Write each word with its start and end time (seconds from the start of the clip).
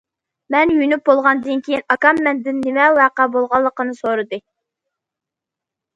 مەن 0.53 0.71
يۇيۇنۇپ 0.75 1.03
بولغاندىن 1.09 1.61
كېيىن، 1.67 1.83
ئاكام 1.95 2.23
مەندىن 2.29 2.63
نېمە 2.65 2.89
ۋەقە 2.97 3.29
بولغانلىقىنى 3.37 3.99
سورىدى. 4.03 4.41